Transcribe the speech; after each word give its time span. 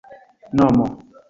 nomo 0.55 0.87